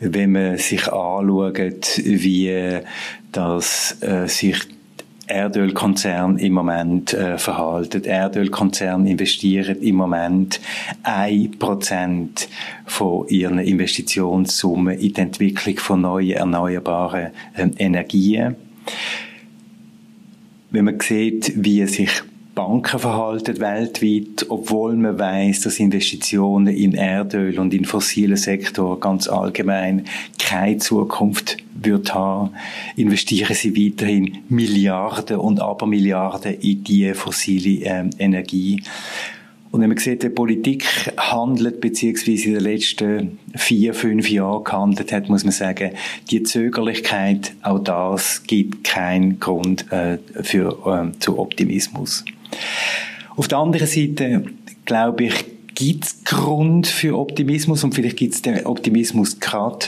wenn 0.00 0.32
man 0.32 0.58
sich 0.58 0.88
anschaut, 0.88 2.00
wie 2.04 2.80
das 3.32 3.96
äh, 4.00 4.26
sich 4.26 4.58
Erdölkonzern 5.26 6.38
im 6.38 6.52
Moment 6.52 7.14
äh, 7.14 7.38
verhalten. 7.38 8.04
Erdölkonzern 8.04 9.06
investieren 9.06 9.80
im 9.80 9.96
Moment 9.96 10.60
ein 11.02 11.52
Prozent 11.58 12.48
von 12.86 13.26
ihren 13.28 13.58
Investitionssummen 13.58 14.98
in 14.98 15.12
die 15.12 15.20
Entwicklung 15.20 15.78
von 15.78 16.02
neuen 16.02 16.32
erneuerbaren 16.32 17.30
äh, 17.54 17.68
Energien. 17.78 18.56
Wenn 20.70 20.84
man 20.84 21.00
sieht, 21.00 21.52
wie 21.56 21.86
sich 21.86 22.22
Banken 22.54 23.00
verhalten 23.00 23.58
weltweit, 23.58 24.46
obwohl 24.48 24.94
man 24.94 25.18
weiß, 25.18 25.62
dass 25.62 25.80
Investitionen 25.80 26.68
in 26.68 26.94
Erdöl 26.94 27.58
und 27.58 27.74
in 27.74 27.84
fossile 27.84 28.36
Sektor 28.36 29.00
ganz 29.00 29.26
allgemein 29.26 30.04
keine 30.38 30.78
Zukunft 30.78 31.56
wird 31.74 32.14
haben, 32.14 32.50
investieren 32.96 33.54
sie 33.54 33.76
weiterhin 33.76 34.38
Milliarden 34.48 35.38
und 35.38 35.60
Abermilliarden 35.60 36.54
in 36.60 36.84
die 36.84 37.12
fossile 37.14 37.84
ähm, 37.86 38.10
Energie. 38.18 38.82
Und 39.72 39.80
wenn 39.80 39.88
man 39.88 39.98
sieht, 39.98 40.22
wie 40.22 40.28
Politik 40.28 40.84
handelt, 41.16 41.80
beziehungsweise 41.80 42.44
in 42.50 42.54
den 42.54 42.62
letzten 42.62 43.38
vier, 43.56 43.92
fünf 43.92 44.30
Jahren 44.30 44.62
gehandelt 44.62 45.10
hat, 45.10 45.28
muss 45.28 45.42
man 45.42 45.50
sagen, 45.50 45.90
die 46.30 46.44
Zögerlichkeit, 46.44 47.52
auch 47.62 47.80
das 47.80 48.44
gibt 48.44 48.84
keinen 48.84 49.40
Grund 49.40 49.90
äh, 49.90 50.18
für, 50.44 50.78
äh, 50.86 51.18
zu 51.18 51.40
Optimismus. 51.40 52.24
Auf 53.36 53.48
der 53.48 53.58
anderen 53.58 53.86
Seite, 53.86 54.44
glaube 54.84 55.24
ich, 55.24 55.44
gibt 55.74 56.04
es 56.04 56.24
Grund 56.24 56.86
für 56.86 57.18
Optimismus 57.18 57.82
und 57.84 57.94
vielleicht 57.94 58.16
gibt 58.16 58.34
es 58.34 58.42
den 58.42 58.64
Optimismus 58.64 59.40
gerade 59.40 59.86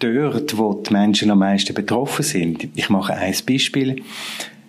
dort, 0.00 0.58
wo 0.58 0.74
die 0.74 0.92
Menschen 0.92 1.30
am 1.30 1.38
meisten 1.38 1.74
betroffen 1.74 2.24
sind. 2.24 2.68
Ich 2.74 2.90
mache 2.90 3.14
ein 3.14 3.34
Beispiel. 3.46 4.02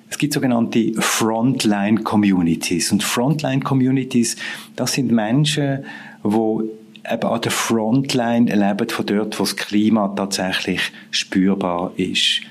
Es 0.10 0.18
gibt 0.18 0.34
sogenannte 0.34 0.94
Frontline 1.00 2.02
Communities. 2.04 2.92
Und 2.92 3.02
Frontline 3.02 3.62
Communities, 3.62 4.36
das 4.76 4.94
sind 4.94 5.12
Menschen, 5.12 5.86
die 6.24 7.08
eben 7.10 7.28
an 7.28 7.42
der 7.42 7.52
Frontline 7.52 8.54
leben, 8.54 8.90
von 8.90 9.06
dort, 9.06 9.40
wo 9.40 9.44
das 9.44 9.56
Klima 9.56 10.10
tatsächlich 10.10 10.82
spürbar 11.10 11.94
ist. 11.96 12.42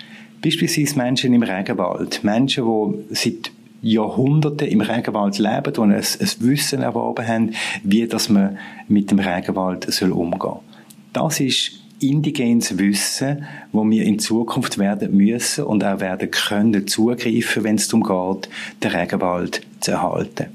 Beispielsweise 0.42 0.96
Menschen 0.96 1.34
im 1.34 1.42
Regenwald. 1.42 2.24
Menschen, 2.24 2.64
die 2.64 3.14
seit 3.14 3.52
Jahrhunderten 3.82 4.68
im 4.68 4.80
Regenwald 4.80 5.38
leben 5.38 5.74
und 5.76 5.92
ein, 5.92 6.02
ein 6.02 6.30
Wissen 6.40 6.82
erworben 6.82 7.26
haben, 7.26 7.54
wie 7.82 8.06
dass 8.06 8.28
man 8.28 8.58
mit 8.88 9.10
dem 9.10 9.18
Regenwald 9.18 9.90
soll 9.92 10.12
umgehen 10.12 10.40
soll. 10.40 10.60
Das 11.12 11.40
ist 11.40 11.72
indigenes 12.00 12.78
Wissen, 12.78 13.44
wo 13.72 13.88
wir 13.88 14.04
in 14.04 14.18
Zukunft 14.18 14.78
werden 14.78 15.16
müssen 15.16 15.64
und 15.64 15.84
auch 15.84 16.00
werden 16.00 16.30
können 16.30 16.86
zugreifen, 16.86 17.64
wenn 17.64 17.76
es 17.76 17.88
darum 17.88 18.02
geht, 18.02 18.48
den 18.82 18.90
Regenwald 18.90 19.62
zu 19.80 19.92
erhalten. 19.92 20.46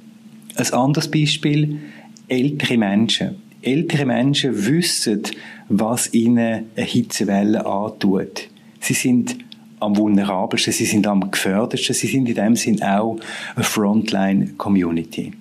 Ein 0.55 0.73
anderes 0.73 1.09
Beispiel, 1.09 1.79
ältere 2.27 2.77
Menschen. 2.77 3.35
Ältere 3.61 4.05
Menschen 4.05 4.67
wissen, 4.67 5.23
was 5.69 6.13
ihnen 6.13 6.65
eine 6.75 6.85
Hitzewelle 6.85 7.65
antut. 7.65 8.47
Sie 8.79 8.93
sind 8.93 9.37
am 9.85 9.97
vulnerabelsten, 9.97 10.73
sie 10.73 10.85
sind 10.85 11.07
am 11.07 11.31
gefährdesten, 11.31 11.95
sie 11.95 12.07
sind 12.07 12.27
in 12.27 12.35
dem 12.35 12.55
Sinn 12.55 12.81
auch 12.83 13.17
eine 13.55 13.63
Frontline-Community. 13.63 15.31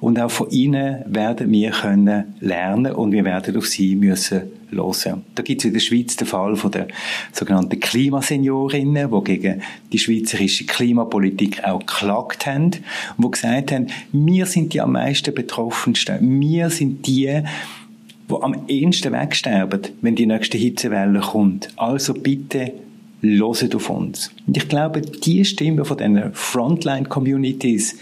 Und 0.00 0.18
auch 0.18 0.30
von 0.30 0.50
ihnen 0.50 1.04
werden 1.06 1.50
wir 1.52 1.70
können 1.70 2.34
lernen 2.40 2.92
und 2.92 3.12
wir 3.12 3.24
werden 3.24 3.56
auf 3.56 3.66
sie 3.66 3.94
müssen 3.94 4.42
hören. 4.70 5.22
Da 5.34 5.42
gibt 5.42 5.60
es 5.60 5.66
in 5.66 5.72
der 5.72 5.80
Schweiz 5.80 6.16
den 6.16 6.26
Fall 6.26 6.56
von 6.56 6.70
der 6.70 6.88
sogenannten 7.32 7.78
Klimaseniorinnen, 7.78 9.10
die 9.10 9.24
gegen 9.24 9.62
die 9.92 9.98
schweizerische 9.98 10.66
Klimapolitik 10.66 11.62
auch 11.64 11.80
geklagt 11.80 12.46
haben 12.46 12.72
und 13.16 13.32
gesagt 13.32 13.72
haben, 13.72 13.86
wir 14.12 14.46
sind 14.46 14.72
die 14.72 14.80
am 14.80 14.92
meisten 14.92 15.34
Betroffensten, 15.34 16.40
wir 16.40 16.70
sind 16.70 17.06
die, 17.06 17.42
die 18.28 18.34
am 18.40 18.64
ehesten 18.66 19.12
wegsterben, 19.12 19.82
wenn 20.00 20.16
die 20.16 20.26
nächste 20.26 20.58
Hitzewelle 20.58 21.20
kommt. 21.20 21.68
Also 21.76 22.14
bitte 22.14 22.72
loset 23.22 23.74
auf 23.74 23.88
uns. 23.88 24.30
Und 24.46 24.56
ich 24.56 24.68
glaube, 24.68 25.00
die 25.00 25.44
Stimme 25.44 25.84
von 25.84 25.96
diesen 25.96 26.34
Frontline-Communities 26.34 27.96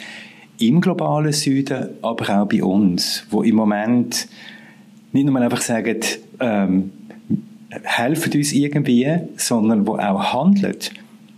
im 0.59 0.81
globalen 0.81 1.33
Süden, 1.33 1.91
aber 2.03 2.43
auch 2.43 2.49
bei 2.49 2.63
uns, 2.63 3.25
wo 3.31 3.43
im 3.43 3.55
Moment 3.55 4.29
nicht 5.13 5.27
nur 5.27 5.41
einfach 5.41 5.61
sagen, 5.61 6.01
ähm, 6.41 6.91
helfen 7.83 8.33
uns 8.33 8.53
irgendwie, 8.53 9.09
sondern 9.37 9.87
wo 9.87 9.97
auch 9.97 10.33
handeln, 10.33 10.77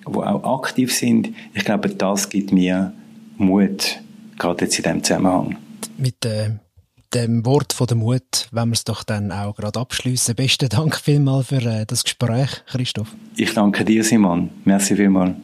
wo 0.04 0.22
auch 0.22 0.60
aktiv 0.60 0.92
sind. 0.92 1.30
Ich 1.54 1.64
glaube, 1.64 1.90
das 1.90 2.28
gibt 2.28 2.52
mir 2.52 2.92
Mut, 3.36 4.00
gerade 4.38 4.64
jetzt 4.64 4.78
in 4.78 4.84
diesem 4.84 5.04
Zusammenhang. 5.04 5.56
Mit 5.98 6.24
äh, 6.24 6.50
dem 7.14 7.44
Wort 7.44 7.72
von 7.72 7.86
der 7.86 7.96
Mut 7.96 8.48
wenn 8.52 8.68
wir 8.68 8.74
es 8.74 8.84
doch 8.84 9.02
dann 9.02 9.32
auch 9.32 9.54
gerade 9.56 9.80
abschließen. 9.80 10.34
Besten 10.34 10.68
Dank 10.68 10.96
vielmals 10.96 11.48
für 11.48 11.62
äh, 11.62 11.86
das 11.86 12.04
Gespräch, 12.04 12.62
Christoph. 12.66 13.08
Ich 13.36 13.54
danke 13.54 13.84
dir, 13.84 14.04
Simon. 14.04 14.50
Merci 14.64 14.96
vielmals. 14.96 15.34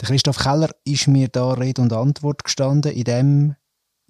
Der 0.00 0.08
Christoph 0.08 0.38
Keller 0.38 0.70
ist 0.84 1.08
mir 1.08 1.28
da 1.28 1.52
Rede 1.52 1.82
und 1.82 1.92
Antwort 1.92 2.44
gestanden 2.44 2.92
in 2.92 3.04
dem 3.04 3.56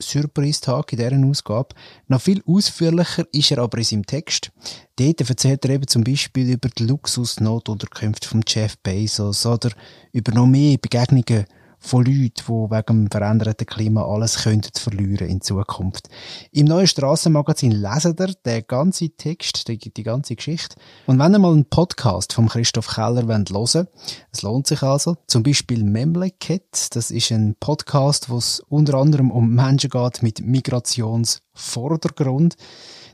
Surprise-Tag, 0.00 0.92
in 0.92 0.98
dieser 0.98 1.26
Ausgabe. 1.26 1.74
Noch 2.08 2.20
viel 2.20 2.42
ausführlicher 2.46 3.24
ist 3.32 3.50
er 3.50 3.58
aber 3.58 3.78
in 3.78 3.84
seinem 3.84 4.06
Text. 4.06 4.52
Dort 4.96 5.20
erzählt 5.20 5.64
er 5.64 5.72
eben 5.72 5.86
zum 5.86 6.04
Beispiel 6.04 6.50
über 6.50 6.68
die 6.68 6.84
Luxusnotunterkünfte 6.84 8.28
von 8.28 8.42
Jeff 8.46 8.76
Bezos 8.78 9.46
oder 9.46 9.70
über 10.12 10.32
noch 10.32 10.46
mehr 10.46 10.78
Begegnungen 10.78 11.46
von 11.78 12.04
Leuten, 12.04 12.42
die 12.46 12.52
wegen 12.52 12.86
dem 12.86 13.10
veränderten 13.10 13.66
Klima 13.66 14.04
alles 14.04 14.42
könnten 14.42 14.78
verlieren 14.78 15.28
in 15.28 15.40
Zukunft. 15.40 16.10
Im 16.52 16.66
neuen 16.66 16.86
Strassenmagazin 16.86 17.72
lesen 17.72 18.14
ihr 18.18 18.34
den 18.44 18.64
ganzen 18.66 19.16
Text, 19.16 19.66
die, 19.68 19.78
die, 19.78 20.02
ganze 20.02 20.36
Geschichte. 20.36 20.76
Und 21.06 21.18
wenn 21.18 21.32
ihr 21.34 21.38
mal 21.38 21.52
einen 21.52 21.64
Podcast 21.66 22.32
von 22.32 22.48
Christoph 22.48 22.88
Keller 22.88 23.26
hören 23.26 23.44
wollt, 23.50 23.88
es 24.32 24.42
lohnt 24.42 24.66
sich 24.66 24.82
also, 24.82 25.16
zum 25.26 25.42
Beispiel 25.42 25.84
Memleket, 25.84 26.94
das 26.94 27.10
ist 27.10 27.32
ein 27.32 27.56
Podcast, 27.60 28.30
wo 28.30 28.38
es 28.38 28.60
unter 28.68 28.94
anderem 28.94 29.30
um 29.30 29.54
Menschen 29.54 29.90
geht 29.90 30.22
mit 30.22 30.40
Migrationsvordergrund, 30.40 32.56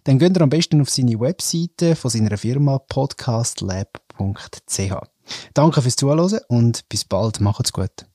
dann 0.04 0.18
geht 0.18 0.36
ihr 0.36 0.42
am 0.42 0.50
besten 0.50 0.80
auf 0.80 0.90
seine 0.90 1.20
Webseite 1.20 1.94
von 1.94 2.10
seiner 2.10 2.36
Firma 2.36 2.78
podcastlab.ch. 2.78 4.92
Danke 5.54 5.82
fürs 5.82 5.96
Zuhören 5.96 6.40
und 6.48 6.88
bis 6.88 7.04
bald. 7.04 7.40
Macht's 7.40 7.72
gut. 7.72 8.11